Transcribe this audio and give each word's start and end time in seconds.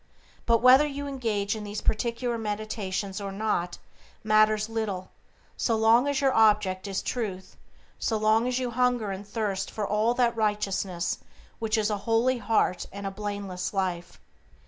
But 0.47 0.63
whether 0.63 0.87
you 0.87 1.05
engage 1.05 1.55
in 1.55 1.63
these 1.63 1.79
particular 1.79 2.35
meditations 2.35 3.21
or 3.21 3.31
not 3.31 3.77
matters 4.23 4.67
little 4.67 5.11
so 5.55 5.75
long 5.75 6.07
as 6.07 6.21
your 6.21 6.33
object 6.33 6.87
is 6.87 7.03
Truth, 7.03 7.55
so 7.99 8.17
long 8.17 8.47
as 8.47 8.57
you 8.57 8.71
hunger 8.71 9.11
and 9.11 9.27
thirst 9.27 9.69
for 9.69 10.15
that 10.17 10.35
righteousness 10.35 11.19
which 11.59 11.77
is 11.77 11.91
a 11.91 11.97
holy 12.09 12.39
heart 12.39 12.87
and 12.91 13.05
a 13.05 13.11
blameless 13.11 13.75
life. 13.75 14.19